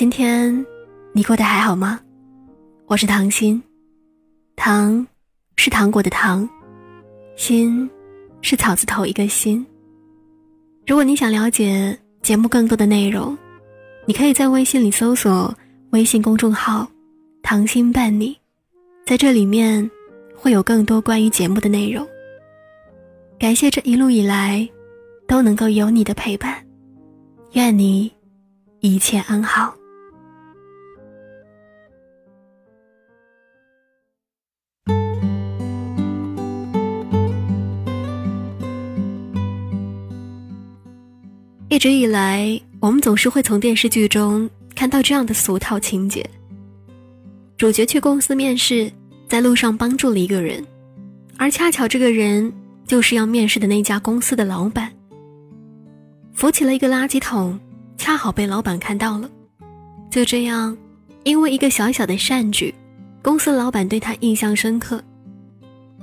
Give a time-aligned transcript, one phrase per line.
[0.00, 0.64] 今天
[1.12, 2.00] 你过得还好吗？
[2.86, 3.62] 我是唐心，
[4.56, 5.06] 糖
[5.56, 6.48] 是糖果的糖，
[7.36, 7.86] 心
[8.40, 9.64] 是草字头一个心。
[10.86, 13.36] 如果你想了解节目更多的内容，
[14.06, 15.54] 你可以在微信里搜索
[15.90, 16.90] 微信公众号
[17.44, 18.34] “糖心伴你”，
[19.04, 19.88] 在这里面
[20.34, 22.08] 会有更多关于节目的内容。
[23.38, 24.66] 感谢这一路以来
[25.28, 26.56] 都能够有你的陪伴，
[27.52, 28.10] 愿你
[28.80, 29.76] 一切安好。
[41.80, 46.22] 一直以来，我们总是会从电视剧中看到这样的俗套情节：
[47.56, 48.92] 主角去公司面试，
[49.26, 50.62] 在路上帮助了一个人，
[51.38, 52.52] 而恰巧这个人
[52.86, 54.92] 就是要面试的那家公司的老板。
[56.34, 57.58] 扶起了一个垃圾桶，
[57.96, 59.30] 恰好被老板看到了。
[60.10, 60.76] 就这样，
[61.22, 62.74] 因为一个小小的善举，
[63.22, 65.02] 公司老板对他印象深刻。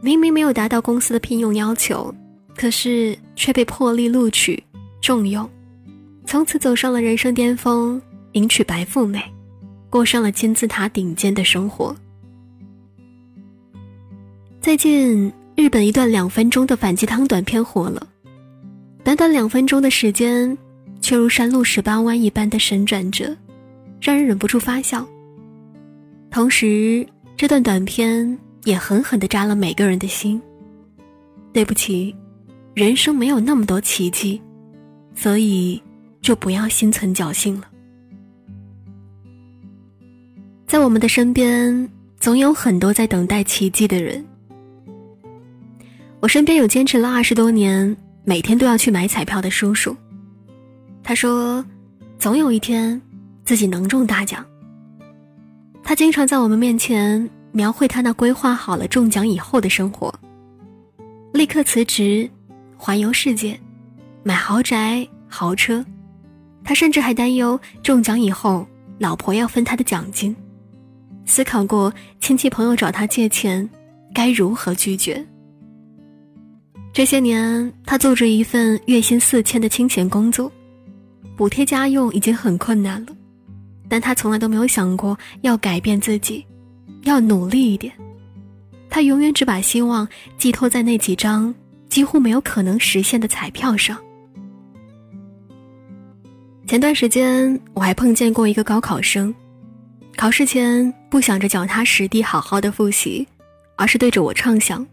[0.00, 2.10] 明明没有达到公司的聘用要求，
[2.56, 4.64] 可是却被破例录取。
[5.02, 5.48] 重用，
[6.28, 7.98] 从此走上了人生巅峰，
[8.32, 9.18] 迎娶白富美，
[9.88, 11.96] 过上了金字塔顶尖的生活。
[14.60, 18.06] 最近，日本一段两分钟的反鸡汤短片火了，
[19.02, 20.54] 短短两分钟的时间，
[21.00, 23.34] 却如山路十八弯一般的神转折，
[23.98, 25.08] 让人忍不住发笑。
[26.30, 27.06] 同时，
[27.38, 30.38] 这段短片也狠狠地扎了每个人的心。
[31.54, 32.14] 对不起，
[32.74, 34.38] 人生没有那么多奇迹。
[35.14, 35.82] 所以，
[36.28, 37.66] 就不要心存侥幸了。
[40.66, 41.88] 在我们的身边，
[42.20, 44.22] 总有很多在等待奇迹的人。
[46.20, 49.96] 我身边有坚持了二十多年，每天都要去买彩票的叔叔。
[51.02, 51.64] 他说，
[52.18, 53.00] 总有一天
[53.46, 54.44] 自己能中大奖。
[55.82, 60.14] 他经常在我们面前描绘他那规划好了中奖以后的生活：
[61.32, 62.28] 立刻辞职，
[62.76, 63.58] 环游世界。
[64.22, 65.82] 买豪宅、豪车，
[66.68, 68.66] 他甚至还担忧中奖以后
[68.98, 70.36] 老婆要分他的奖金，
[71.24, 71.90] 思考过
[72.20, 73.66] 亲戚朋友找他借钱
[74.12, 75.24] 该如何拒绝。
[76.92, 80.52] 这些年，他做着一份月薪四千的清闲工作，
[81.38, 83.16] 补贴家用已经很困难了，
[83.88, 86.44] 但他从来都没有想过要改变自己，
[87.04, 87.90] 要努力一点。
[88.90, 91.54] 他永远只把希望寄托在那几张
[91.88, 93.98] 几乎没有可能实现的彩票上。
[96.68, 99.34] 前段时间我还碰见过一个高考生，
[100.18, 103.26] 考试前不想着脚踏实地好好的复习，
[103.74, 104.86] 而是对着我畅想。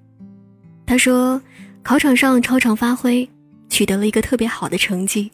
[0.85, 1.40] 他说，
[1.84, 3.30] 考场上超常发挥，
[3.68, 5.30] 取得了一个特别好的成绩，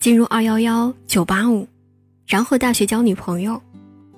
[0.00, 1.68] 进入二幺幺九八五，
[2.26, 3.60] 然后大学交女朋友，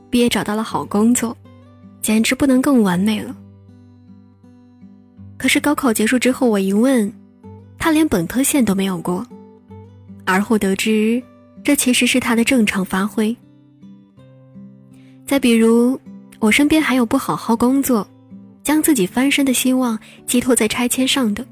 [0.09, 1.37] 毕业找到了好工作，
[2.01, 3.37] 简直不能更完美了。
[5.37, 7.13] 可是高考结束之后，我一问，
[7.77, 9.27] 他连本科线都没有过，
[10.25, 11.21] 而后得知。
[11.67, 13.37] 这其实是他的正常发挥。
[15.27, 16.01] 再比如，
[16.39, 18.07] 我身边还有不好好工作，
[18.63, 21.45] 将自己翻身的希望寄托在拆迁上的，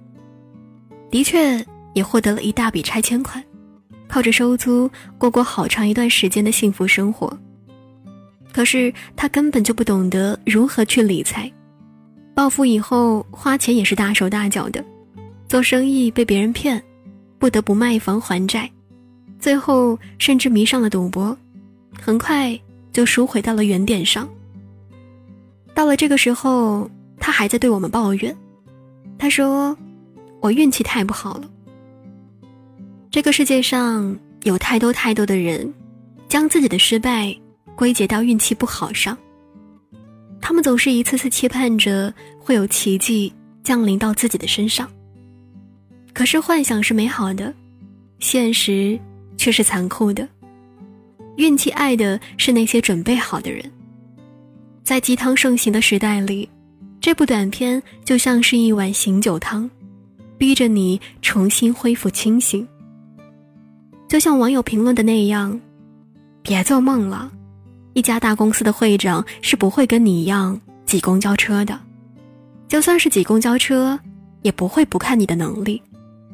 [1.11, 1.61] 的确
[1.95, 3.43] 也获得了一大笔拆迁款，
[4.07, 4.89] 靠着收租
[5.19, 7.37] 过过好长一段时间的幸福生活。
[8.53, 11.51] 可是他根本就不懂得如何去理财，
[12.37, 14.85] 暴富以后花钱也是大手大脚的，
[15.49, 16.81] 做生意被别人骗，
[17.37, 18.71] 不得不卖房还债。
[19.45, 21.37] 最后甚至迷上了赌博，
[22.01, 22.59] 很快
[22.95, 24.27] 就输回到了原点上。
[25.75, 26.91] 到了这个时候，
[27.21, 28.35] 他还在对我们抱怨。
[29.19, 29.77] 他说
[30.41, 31.51] ：“我运气太不好了。”
[33.13, 35.71] 这个世界上有太多太多的人，
[36.27, 37.37] 将自己的失败
[37.77, 39.15] 归结到运气不好上。
[40.41, 43.31] 他们总是一次次期盼着会有奇迹
[43.63, 44.91] 降临到自己的身上。
[46.15, 47.53] 可是幻想是美好的，
[48.21, 48.99] 现实。
[49.45, 50.27] 却是残酷的。
[51.37, 53.63] 运气爱的是那些准备好的人。
[54.83, 56.49] 在鸡汤盛行的时代里，
[56.99, 59.69] 这部短片就像是一碗醒酒汤，
[60.39, 62.67] 逼着你重新恢复清醒。
[64.09, 65.61] 就像网友评论的那样
[66.41, 67.31] ：“别做梦了，
[67.93, 71.79] 一家大公司的会长是不会跟你一样挤公交车的。
[72.67, 74.01] 就算是挤公交车，
[74.41, 75.83] 也不会不看你的能力，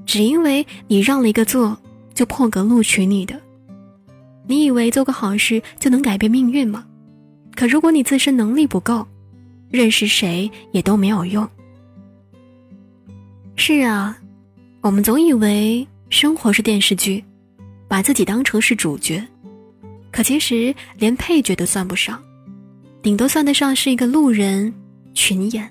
[0.06, 1.76] 只因为你让了一个座。”
[2.20, 3.40] 就破格录取你的，
[4.46, 6.84] 你以为做个好事就能改变命运吗？
[7.56, 9.08] 可如果你自身能力不够，
[9.70, 11.48] 认识谁也都没有用。
[13.56, 14.18] 是啊，
[14.82, 17.24] 我们总以为生活是电视剧，
[17.88, 19.26] 把自己当成是主角，
[20.12, 22.22] 可其实连配角都算不上，
[23.00, 24.70] 顶多算得上是一个路人
[25.14, 25.66] 群演。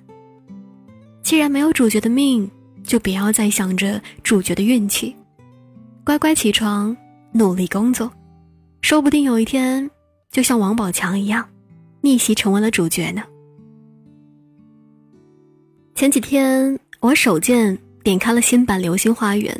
[1.21, 2.49] 既然没有主角的命，
[2.83, 5.15] 就不要再想着主角的运气，
[6.09, 6.97] 乖乖起床，
[7.33, 8.11] 努力工作，
[8.81, 9.87] 说不定有一天，
[10.31, 11.47] 就像王宝强一样，
[12.01, 13.21] 逆袭成为了主角呢。
[15.93, 19.53] 前几天我手贱点开了新版《流星花园》，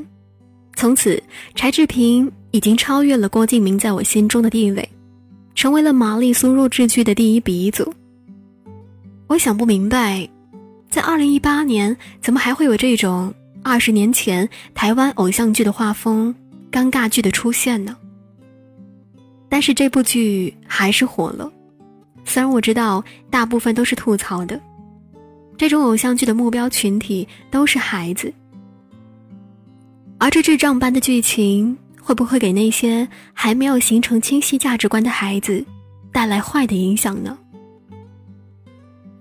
[0.75, 1.21] 从此
[1.53, 4.89] 柴智屏已经超越了郭敬明在我心中的地位，
[5.53, 7.93] 成为了玛丽苏弱智剧的第一鼻祖。
[9.27, 10.27] 我想不明白。
[10.89, 13.31] 在二零一八年，怎么还会有这种
[13.63, 16.33] 二十年前台湾偶像剧的画风、
[16.71, 17.95] 尴尬剧的出现呢？
[19.49, 21.51] 但是这部剧还是火了，
[22.23, 24.59] 虽然我知道大部分都是吐槽的。
[25.57, 28.33] 这种偶像剧的目标群体都是孩子，
[30.17, 35.65] 而这智障般的剧情会不会给那些还没有形成清晰价值观的孩子
[36.13, 37.37] 带来坏的影响呢？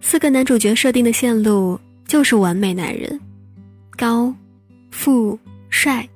[0.00, 3.18] 四个男主角设定的线路就是完美男人，
[3.98, 4.32] 高、
[4.92, 5.36] 富、
[5.70, 6.08] 帅，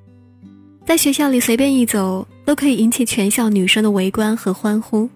[0.85, 5.09] 在学校里随便一走都可以引起全校女生的围观和欢呼。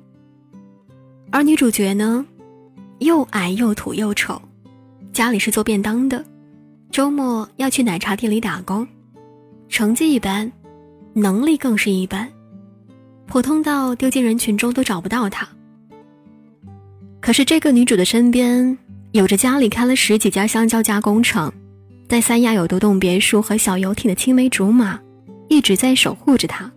[1.32, 2.26] 而女主角呢，
[3.00, 4.42] 又矮又土又丑，
[5.14, 6.22] 家里是做便当的，
[6.92, 8.86] 周末要去奶茶店里打工，
[9.70, 10.52] 成绩一般，
[11.14, 12.30] 能力更是一般，
[13.28, 15.48] 普通到丢进人群中都找不到她。
[17.22, 18.78] 可是这个女主的身边，
[19.14, 21.54] 有着家里开了十几家香蕉加工厂，
[22.08, 24.98] 在三亚有独栋别墅和小游艇的青梅竹马，
[25.50, 26.72] 一直在守护着他。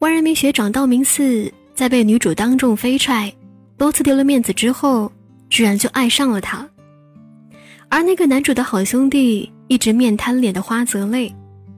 [0.00, 3.32] 万人迷学长道明寺在被女主当众飞踹，
[3.78, 5.10] 多次丢了面子之后，
[5.48, 6.68] 居然就爱上了她。
[7.88, 11.34] 而那个男主的好兄弟一直面瘫脸的花泽类，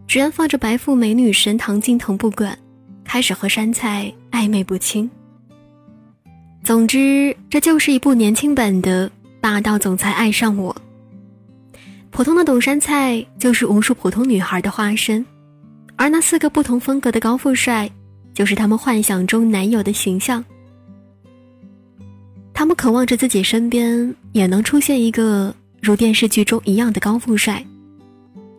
[0.09, 2.59] 居然放着白富美女神唐金腾不管，
[3.05, 5.09] 开始和山菜暧昧不清。
[6.65, 9.09] 总之，这就是一部年轻版的
[9.41, 10.75] 《霸道总裁爱上我》。
[12.13, 15.25] 普通的董山菜就是无数普通女孩的化身，
[15.97, 17.91] 而那四个不同风格的高富帅，
[18.35, 20.45] 就是他们幻想中男友的形象。
[22.53, 27.65] 他们渴望着自己身边也能出现一个如电视剧中一样的高富帅，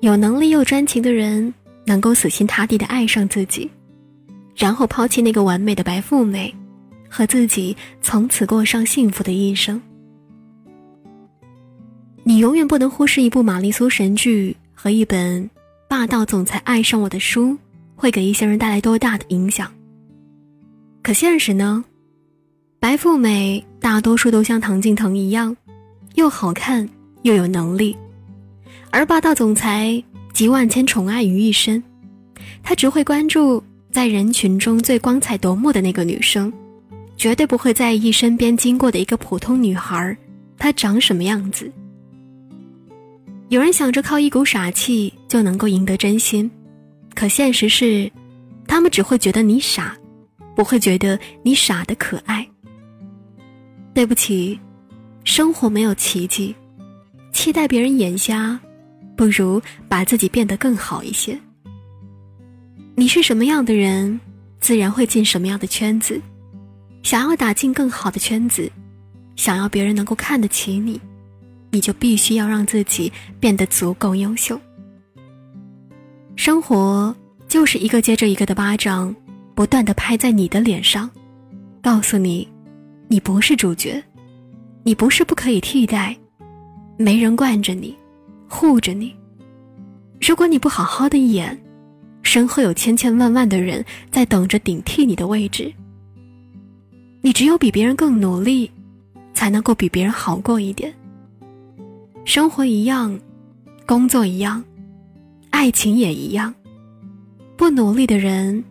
[0.02, 1.54] 有能力又专情的人，
[1.86, 3.70] 能够死心塌地的爱上自己，
[4.58, 6.54] 然后抛弃那个完美的白富美。
[7.08, 9.80] 和自己从此过上幸福的一生。
[12.26, 15.50] 你永远不能忽视一部玛丽苏神剧和一本
[15.90, 17.58] 霸道总裁爱上我的书
[17.96, 19.72] 会给一些人带来多大的影响。
[21.02, 21.84] 可现实呢？
[22.80, 25.56] 白富美大多数都像唐静腾一样，
[26.16, 26.88] 又好看
[27.24, 27.96] 又有能力，
[28.90, 31.84] 而霸道总裁集万千宠爱于一身，
[32.64, 33.62] 他只会关注
[33.92, 36.52] 在人群中最光彩夺目的那个女生。
[37.16, 40.18] 绝对不会在意身边经过的一个普通女孩，
[40.58, 41.72] 她长什么样子。
[43.50, 46.50] 有人想着靠一股傻气就能够赢得真心，
[47.14, 48.12] 可现实是，
[48.68, 49.96] 他们只会觉得你傻，
[50.56, 52.48] 不会觉得你傻的可爱。
[53.94, 54.60] 对不起，
[55.24, 56.56] 生活没有奇迹，
[57.32, 58.60] 期待别人眼瞎，
[59.16, 61.38] 不如把自己变得更好一些。
[62.96, 64.20] 你是什么样的人，
[64.60, 66.20] 自然会进什么样的圈子。
[67.04, 68.72] 想要打进更好的圈子，
[69.36, 71.00] 想要别人能够看得起你，
[71.74, 74.60] 你就必须要让自己变得足够优秀。
[76.36, 77.14] 生活
[77.48, 79.14] 就是一个接着一个的巴掌，
[79.56, 81.10] 不断的拍在你的脸上，
[81.82, 82.48] 告诉你，
[83.08, 84.02] 你不是主角，
[84.84, 86.16] 你不是不可以替代，
[86.96, 87.96] 没人惯着你，
[88.48, 89.12] 护着你。
[90.22, 91.60] 如果你不好好的演，
[92.22, 95.74] 身后有千千万万的人在等着顶替你的位置。
[97.22, 98.70] 你只有比别人更努力，
[99.34, 100.94] 才能够比别人好过一点。
[102.26, 103.20] 生活一样，
[103.86, 104.64] 工作一样，
[105.50, 106.54] 爱情也一样。
[107.58, 108.64] 不努力的人，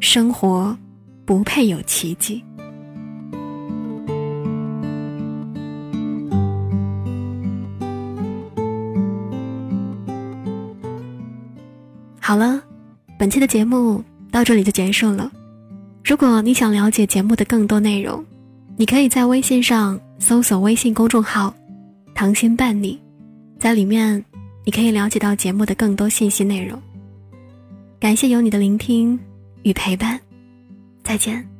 [0.00, 0.76] 生活
[1.24, 2.42] 不配有奇迹。
[12.20, 12.62] 好了，
[13.18, 15.30] 本期的节目到这里就结束了。
[16.04, 18.24] 如果你想了解节目的更多内容，
[18.76, 21.54] 你可以在微信上搜索微信公众号
[22.14, 23.00] “糖心伴你”，
[23.58, 24.24] 在里面
[24.64, 26.80] 你可以了解到节目的更多信息内容。
[27.98, 29.18] 感谢有你的聆听
[29.62, 30.18] 与陪伴，
[31.02, 31.50] 再见。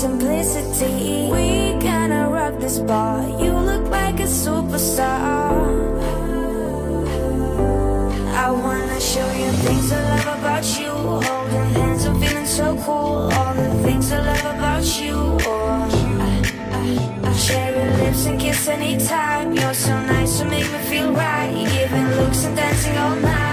[0.00, 1.29] simplicity.
[2.90, 3.22] Bar.
[3.42, 5.52] You look like a superstar.
[8.44, 10.92] I wanna show you things I love about you.
[11.26, 13.16] Holding hands, I'm feeling so cool.
[13.38, 15.16] All the things I love about you.
[15.50, 15.82] Oh,
[17.46, 19.46] share your lips and kiss anytime.
[19.58, 21.52] You're so nice, you make me feel right.
[21.74, 23.49] Giving looks and dancing all night.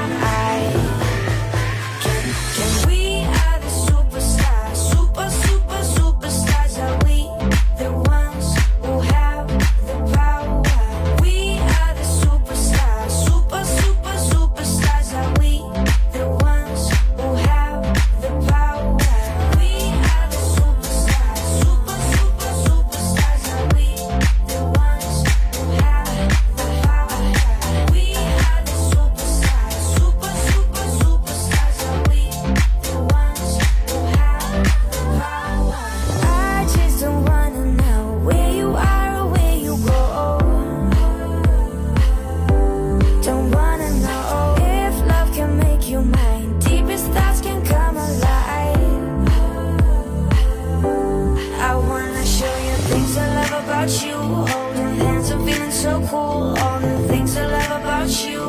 [53.78, 54.14] About you.
[54.14, 56.58] Holding hands, I'm feeling so cool.
[56.64, 58.42] All the things I love about you.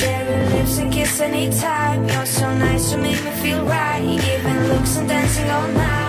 [0.00, 2.08] Your lips and kiss anytime.
[2.08, 4.18] You're so nice, you make me feel right.
[4.24, 6.03] Giving looks and dancing all night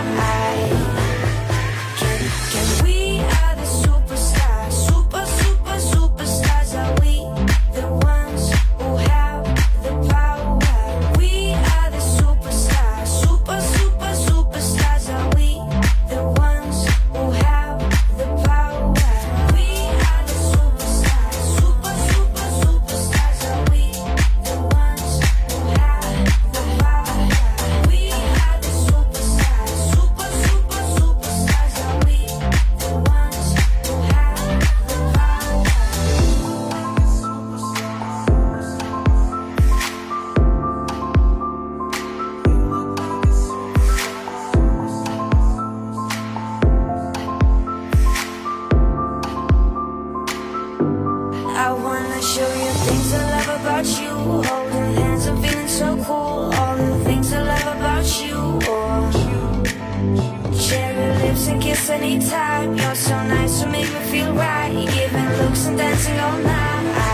[61.48, 62.78] and kiss anytime.
[62.78, 64.72] You're so nice, you make me feel right.
[64.74, 67.05] Giving looks and dancing all night